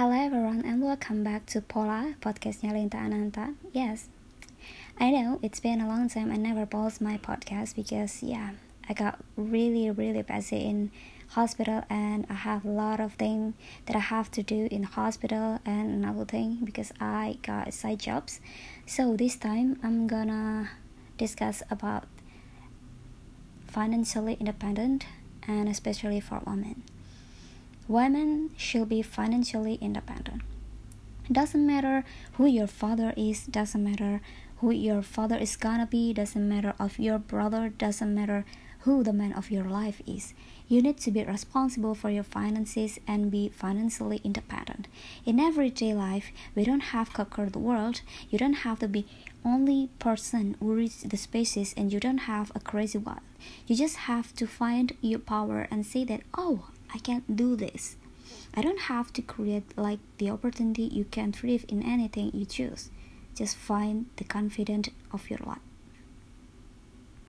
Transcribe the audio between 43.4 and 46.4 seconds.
financially independent. In everyday life,